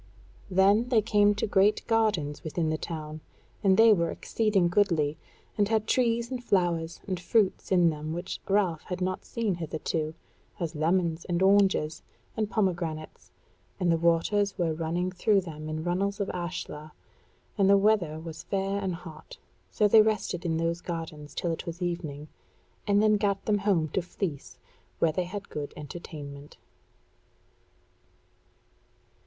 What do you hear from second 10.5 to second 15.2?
as lemons, and oranges, and pomegranates; and the waters were running